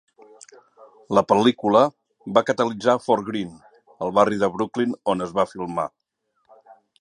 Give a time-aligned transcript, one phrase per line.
[1.17, 1.81] La pel·lícula
[2.37, 3.75] va catalitzar Fort Greene,
[4.07, 5.87] el barri de Brooklyn on es va filmar.